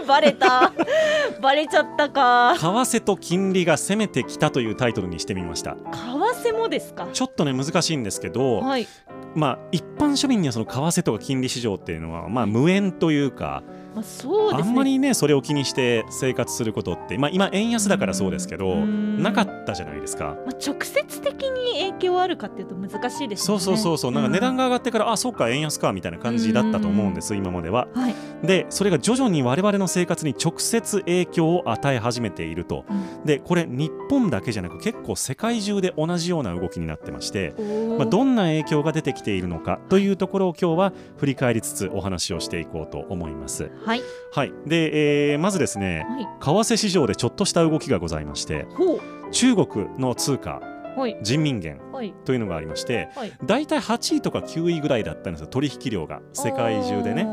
[0.00, 0.72] そ バレた。
[1.40, 2.54] バレちゃったか。
[2.58, 7.08] 為替と金利が攻めてきたというタイトルにしてみました為替もですか？
[7.12, 8.86] ちょっとね難しいんですけど、はい。
[9.34, 13.62] まあ一般庶民にはその為替とか金利市場っていうのはまあ無縁というか、
[13.94, 14.68] まあ、そうですね。
[14.68, 20.36] あんまりねそれを気にして生活することってまあ今円安だからそうですけどうんなかったじゃないですか。
[20.46, 23.60] まあ、直接的に影響あるかっていうと難しいですよね。
[23.60, 24.62] そうそうそうそうなんか値段が。
[24.62, 27.88] が上がってから、あそうか円安かみたいな感じだったと思うんです今までは。
[27.94, 28.14] はい。
[28.42, 32.84] でそれが徐々に我々の生活に直接影響を与え始めていると。
[32.88, 37.54] うんでこれ日本だけじゃなく結構世界中で同じような動きになってまして、
[37.98, 43.70] まあ、どんな影響が出てきているのかというところを今日は振り返りつつお話をしていこうと思います。
[43.84, 44.00] はい。
[44.32, 46.24] はい、で、えーまずですねはい。
[46.24, 49.00] 為替市場でちょっとした動きがございましてほう。
[49.32, 49.66] 中国
[49.98, 50.62] の通貨
[50.96, 51.18] はい。
[51.20, 52.14] 人民元はい。
[52.24, 53.32] というのがありましてはい。
[53.44, 57.26] 大体8位とか9位ぐらいだったんですよ取引量が世界中でね。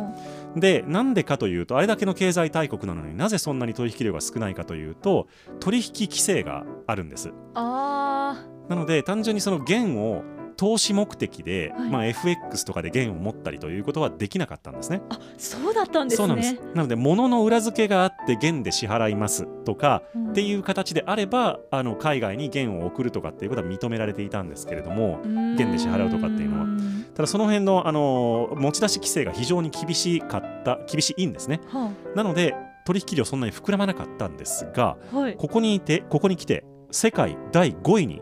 [0.58, 5.30] でなんでかというとあれだけの経済大国なのになぜそんなに取引量が少ないかというと
[5.62, 7.32] 取引規制があるんです。
[7.54, 11.90] あなので単純にその元を投資目的で、はい。
[11.90, 15.02] まあ、FX とかで元を持ったりということはできなかったんですね。
[15.10, 16.26] ーあそうだったんですね。
[16.26, 16.56] そうなんです。
[16.76, 20.30] なので物の裏付けがあって元で支払いますとかうん。
[20.32, 26.66] っていう形であればあの海外に元を送るとかっていうことは認められていたんですけれども元で支払うとかっていうのは。
[26.66, 31.62] んただその辺のあの持ち出し規制が非常に厳しかった厳しいんですね。
[31.70, 32.54] はなので
[32.86, 35.36] 取引量そんなに膨らまなかったんですがあはい。
[35.38, 38.22] ここにいてここに来て世界第5位に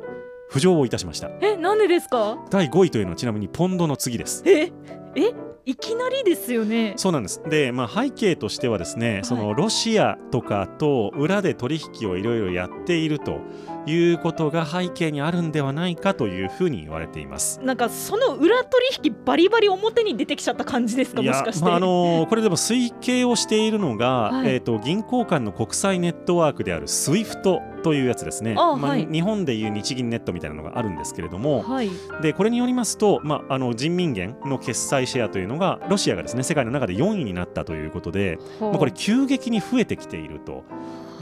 [0.52, 1.30] 浮上をいたしました。
[1.42, 2.38] えなんでですか？
[2.50, 4.44] 第5位というのはちなみにポンドの次です。
[4.46, 4.72] え
[5.16, 5.34] え
[5.66, 6.94] いきなりですよね。
[6.96, 7.42] そうなんです。
[7.50, 13.42] で、まあ、背景としてはですね、そのロシアとかと裏で取引をいろいろやっていると
[13.88, 17.60] いうことが背景にあるんではないかというふうに言われています。
[17.63, 24.50] なんかその裏取引バリバリ表に出てきちゃった感じですかもしかして、まああのーこれでも推計をしているのが、はい。
[24.50, 28.54] えー、と銀行間の国際ネットワークである SWIFT というやつですね。
[28.54, 29.08] まああはい。
[29.08, 31.89] 日本でいう日銀ネットみたいなのがあるんですけれども、はい。
[32.21, 40.63] でこれによりますと、まあ、あの人民元の決済シェアというのがロシアがですね世界の中で4位になったということで、まあ、これ急激に増えてきていると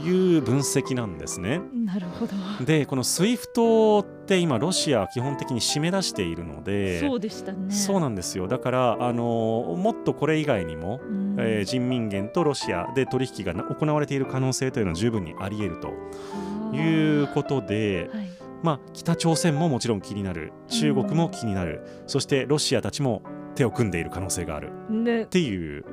[0.02, 1.60] いう分析なんですね。
[1.72, 2.32] なるほど。
[2.64, 7.72] でこの SWIFT って今ロシアは基本的に締め出しているのでそうでしたね。
[7.72, 8.48] そうなんですよ。
[8.48, 11.36] だからあのもっとこれ以外にも、うん。
[11.38, 18.26] えー人民元とロシアで取引がな行われている可能性というのは十分にあり得るということで、はい。
[18.62, 20.52] まあ、北朝鮮ももちろん気になる。
[20.68, 23.22] 中国も気になる、そしてロシアたちも
[23.54, 24.70] 手を組んでいる可能性がある。
[24.90, 25.22] ね。
[25.22, 25.84] っていう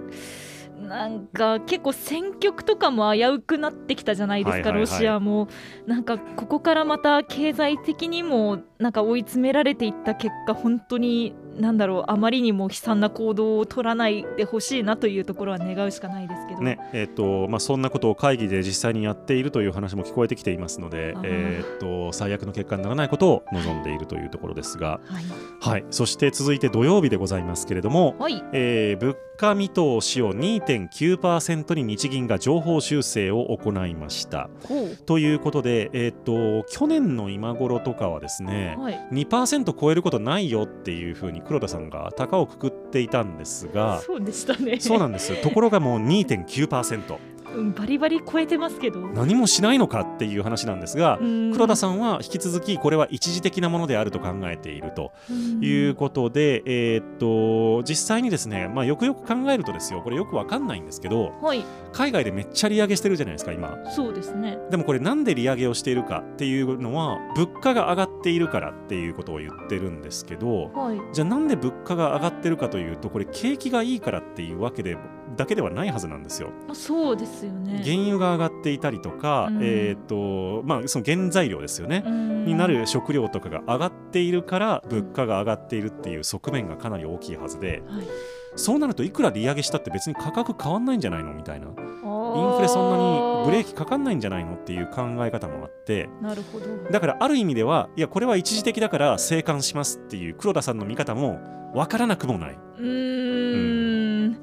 [0.80, 5.48] なんか結構戦局とかも危うくなってきたじゃないですか、ロシアも。
[5.86, 25.24] なんかここからまた経済的にもなんか追い詰められていった結果本当になんだろうあまりにも悲惨な行動を取らないでほしいなというところは願うしかないですけど、ねえーとまあ、そんなことを会議で実際にやっているという話も聞こえてきていますのでえー、と最悪の結果にならないことを望んでいるというところですが、はい、
[25.60, 34.50] はい、そして続いて土曜日でございますけれども、はい、えー物価見通しを2.9%に日銀が情報修正を行いました。
[34.64, 44.80] ほということで、えー、と去年の今頃とかはですねう、はい、2%超えることないよっていうふうに黒田さんが高をくくっていたんですがそうでしたね。
[44.80, 45.42] そうなんです。
[45.42, 47.18] ところがもう2.9%
[47.54, 49.00] うんバリバリ超えてますけど。
[49.00, 55.14] 何もしないのかっていう話なんですが黒黒田さんは引き続きこれは一時的なものであると考えていると
[55.62, 61.64] いうことで、えーっと実際にですね、まあ、よくよく考えるとですよこれよくわかんないんですけどはい。
[61.94, 63.78] 海外でめっちゃ利上げしてるじゃないですか今。
[63.92, 64.58] そうですね。
[64.70, 71.00] でもこれなんで利上げをしているかっていうのは物価が上がっているからっていうことを言ってるんですけどはい。
[71.14, 74.98] じゃあなんで物価が上がってるかというとこれ景気がいいからっていうわけで
[75.36, 76.50] だけではないはずなんですよ。
[76.68, 77.82] まあそうですよね。
[77.84, 79.60] 原油が上がっていたりとか、うん。
[79.64, 82.04] えーっとまあその原材料ですよね。
[82.08, 87.82] にになる食料とかが上がっているから物価が上がっているっていう側面がかなり大きいはずで。
[87.88, 88.06] はい。
[88.56, 91.34] そうなるといくら利上げしたって別に価格変わんないんじゃないの？
[91.34, 91.68] みたいな。
[91.68, 94.54] インフレそんなにブレーキかかんないんじゃないの？
[94.54, 96.08] っていう考え方もあって。
[96.22, 96.66] なるほど。
[96.92, 101.40] だからある意味ではいやこれは一時的だから静観しますっていう黒田さんの見方も
[101.74, 102.58] 分からなくもない。
[102.78, 104.38] うーん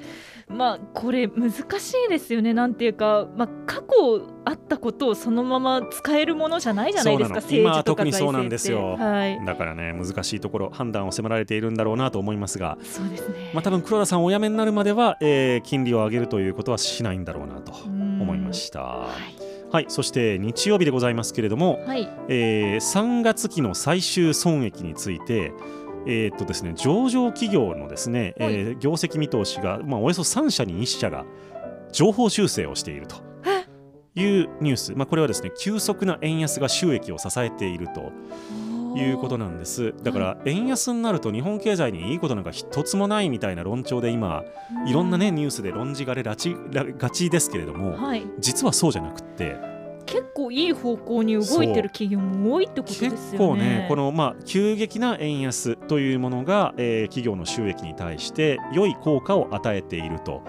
[0.50, 2.52] まあこれ難しいですよね。
[2.52, 3.86] なんていうか、まあ、過去
[4.44, 7.36] あったことをそのまま使えるものじゃないじゃないですか。
[7.36, 8.96] 政治とか今は特にそうなん財ですよ。
[8.96, 9.44] はい。
[9.44, 18.80] だからね難しいところ判断を迫られているんだろうなと思いますが、そうですね、まあ、多分黒田さんお辞めになるまでは、えー金利を上げるということはしないんだろうなと思いました。
[18.80, 19.50] はい。
[19.72, 22.08] はい、そして日曜日でございますけれども、はい。
[22.28, 25.52] えー3月期の最終損益について、
[26.06, 28.54] えーっとですね、上場企業のですね、はい。
[28.54, 31.24] えー業績見通しが、まあ、およそ3社に1社が
[31.92, 33.16] 情報修正をしていると
[34.14, 38.12] いうニュース、まあ、これはですね急速な円安が収益を支えていると
[38.96, 39.94] いうことなんです。
[40.02, 44.42] だから円安になると日本経済にいいことなんか一つもないみたいな論調で今
[44.86, 46.56] いろんなねニュースで論じがれがち
[46.98, 49.56] がちですけれどもはい、実はそうじゃなくって
[50.06, 53.16] 結構いい方向に動いてる企業も多いってことですよね。
[53.16, 60.42] 結構ねこのまあ急激な円安というものが、えー企業の収益に対して良い効果を与えていると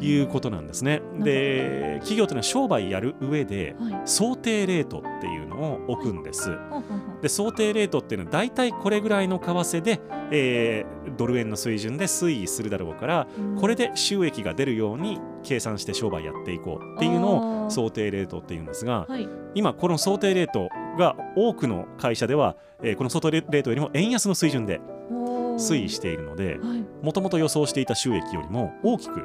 [0.00, 1.00] いうことなんですね。
[1.18, 6.50] どで企業というのは商売やる上ではい想定レートっていうのを置くんです。
[6.70, 13.26] ほんほんほんで想定レートっていうのは大体これぐらいの為替で、えードル円の水準で推移するだろうから
[13.60, 19.28] これで収益が出るように計算して商売やっていこうっていうのを想定レートっていうんですがはい。
[19.54, 24.80] 今この想定レートが多くの会社では、えーこの想定レートよりも円安の水準で
[25.58, 26.84] 推移しているのではい。
[27.02, 29.20] もともと予想していた収益よりも大きく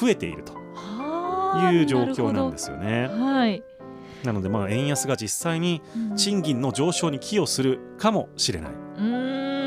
[0.00, 3.08] 増えているとはあいう状況なんですよね。
[3.08, 3.62] はい
[4.24, 8.72] なのでまあ円安が実際にうん賃金の上昇に寄与するかもしれない。
[8.72, 9.62] うーん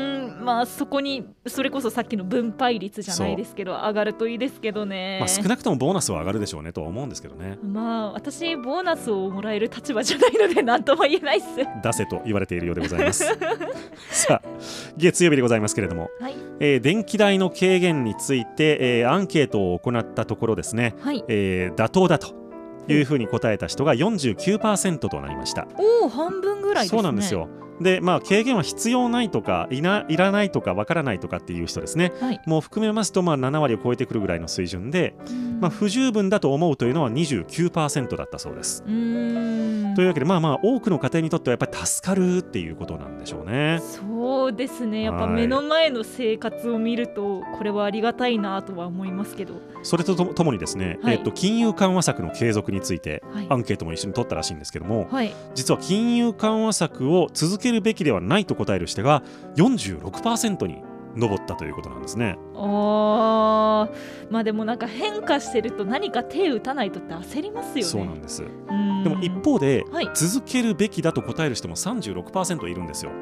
[0.46, 5.18] まあそこにそれこそさっきの分配率じゃないですけど上がるといいですけどね。
[5.18, 7.58] まあ、少なくともボーナスは上がるでしょうねとは思うんですけどね。
[7.64, 11.46] まあ私ボーナスをもらえる立場じゃないので何とも言えないっす。
[11.82, 13.24] 出せと言われているようでございます。
[14.10, 14.48] さあ
[14.96, 21.24] 月曜日でございますけれども、はいえー電気代の軽減について、えーアンケートを行ったところですね、はい。
[21.26, 22.45] えー妥当だと
[22.88, 25.66] いうふうに答えた人が49%となりました。
[25.76, 26.98] おお半分ぐらいですね。
[26.98, 27.32] そうなんです。
[27.34, 27.48] よ。
[27.80, 32.12] でまあ軽減は必要ないとかいないらないとかわからないとかっていう人ですね。
[32.20, 32.40] はい。
[32.46, 35.14] もう含めますとまあ7割を超えてくるぐらいの水準で、
[35.60, 38.82] まあ、不十分だと思うというのは29%だったそうです。
[38.82, 43.80] というわけでまあまあ多くの家庭にとってはやっぱり助かるっていうことなんでしょうね。
[43.80, 45.02] そうですね。
[45.02, 45.34] やっぱはい。
[45.34, 51.14] 目の前の生活を見るとこれはありがたいなとは思いますけど、それととともにですね、はい。
[51.14, 53.46] えっと、金融緩和策の継続についてはい。
[53.48, 59.22] アンケートも一緒に取ったらしいんですけどもはい、実は金融緩和策を続けるべきではないと答える人が
[59.56, 60.82] 46%に
[61.16, 62.36] 上ったということなんですね。
[62.54, 67.82] あーまあでもなんか変化してると何か手打たないとって焦りますよね。
[67.82, 73.12] そうなんですうんでも一方で、はい続けるべきだと答える人も36%いるんですよ。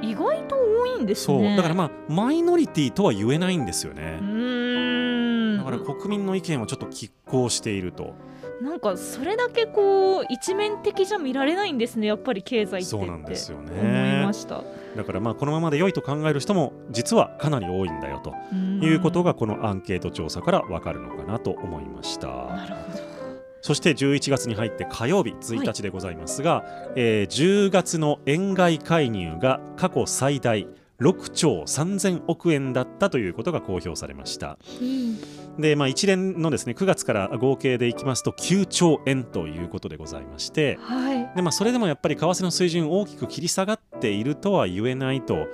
[0.00, 1.56] 意外と多いんですそうね。
[1.56, 4.20] だからまあマイノリティとは言えないんですよね
[5.58, 8.14] だから国民の意見はちょっと拮抗していると。
[8.62, 14.64] なんかそれだけこう一面的じゃ見られないんですねやっぱり経済ってそうなんですよね思いました。
[14.96, 22.26] だからまあこのままで良いと考える人も実はかなり多いんだよということがこのアンケート調査からわかるのかなと思いました。
[22.26, 22.98] なるほど。
[23.60, 26.64] そして11月に入って火曜日1日でございますが、
[26.96, 30.66] えー10月の円買い介入が過去最大
[31.00, 34.58] 6兆3000億円だったということが公表されました。
[35.58, 41.36] で、まあ、一連のですね9月から合計でいきますと9兆円ということでございましてはい。
[41.36, 45.46] で、まあ、それでもやっぱり為替の水準大きく切り下がっているとは言えないという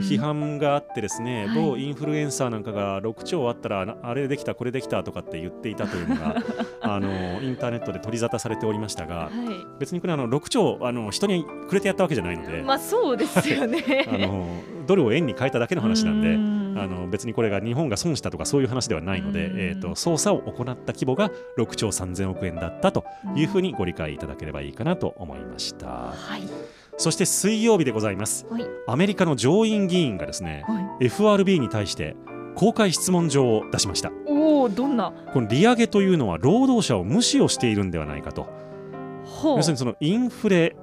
[0.00, 6.36] 批判があってですね、はい某インフルエンサーなんかが6兆あったらなあれできたこれできたとかって言っていたというのが
[6.80, 7.08] あの
[7.42, 9.30] インターネットで取り沙汰されておりましたがは
[9.78, 12.62] 別にこれあの6兆あの人にくれてやったわけじゃないので、い。
[12.62, 14.06] まあそうですよね。
[14.08, 16.59] あのドルを円に変えただけの話なんで。
[16.80, 23.04] んあの別にこれが日本が損したとかそういう話ではないので、うんえー、と捜査を行った規模が6兆3000億円だったと
[23.36, 26.42] いうふうにご理解いただければいいかなと思いましたはい。
[26.96, 28.66] そして水曜日でございますはい。
[28.86, 31.06] アメリカの上院議員がですねはい。
[31.06, 32.16] FRB に対して
[32.54, 35.12] 公開質問状を出しましたおおどんな？
[35.32, 38.48] この利上げというのは労働者を無視をしているんではないかと
[39.44, 40.76] 要するにそのインフレ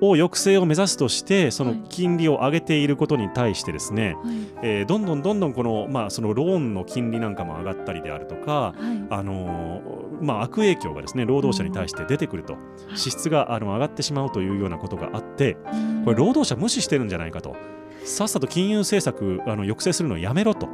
[0.00, 4.36] を抑制を目指すとしてそのはい金利を上げていることに対してですね、はい。
[4.62, 9.06] えーどんどんどんどんこの,、まあそのローンの金利なんかも上がったりであるとか、はい。
[9.10, 12.56] あのーまあ、悪影響がですね労働者に対して出てくると、
[12.94, 15.56] 支出があの上がってしまうというようなことがあって
[16.04, 17.56] これ労働者無視してるんじゃないかと
[18.04, 20.68] さっさと金融政策あの抑制するのをやめろと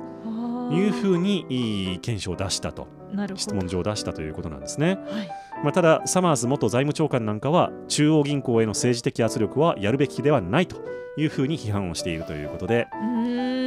[0.72, 2.88] いうふうにいい検証を出したと。
[3.36, 4.98] 質問状を出したということなんですね。
[5.08, 5.30] はい。
[5.64, 10.76] まあ、ただ、サマーズ元財務長官なんかは中央銀行への政治的圧力はやるべきではないと
[11.16, 12.86] いうふうに批判をしているということで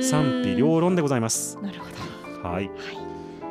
[0.01, 1.57] 賛否両論でございます。
[1.61, 1.85] なるほ
[2.43, 2.49] ど。
[2.49, 2.73] はいはい。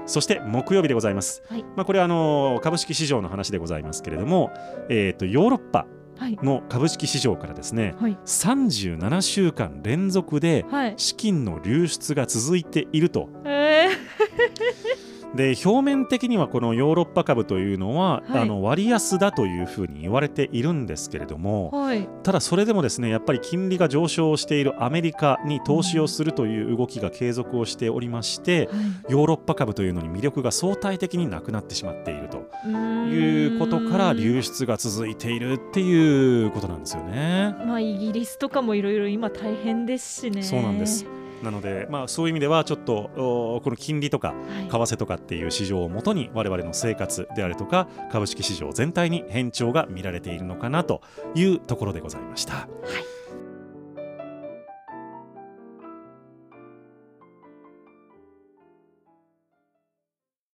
[0.06, 1.42] そして木曜日でございます。
[1.50, 4.50] はいまあ、これはあの株式市場の話でございますけれども、
[4.88, 5.86] えー、とヨーロッパ
[6.16, 6.38] はい。
[6.42, 8.16] の株式市場からですねはい。
[8.24, 10.94] 37週間連続ではい。
[10.96, 13.88] 資金の流出が続いているとえ
[15.34, 22.08] で表面的にはこのヨーロッパ株というのは、はいあの割安だというふうに言われているんですけれどもー、はい。
[22.22, 28.68] ただそれでもですねやっぱり金利が上昇しているアメリカに投資をするという動きが継続をしておりまして、
[29.08, 37.54] ヨーロッパ株というのに魅力が相対的になくなってしまっているということから流出が続いているっていうことなんですよね。
[37.66, 40.42] まあイギリスとかもいろいろ今大変ですしね。
[40.42, 41.06] そうなんです。
[41.42, 44.68] なので、まあ、そういう意味ではちょっとおこの金利とかはい。
[44.68, 51.02] 為替とかっていう市場をもとに我々の生活であるとか株式市場全体に変調が見られているのかなと
[51.34, 52.54] いうところでございました。
[52.54, 53.17] はい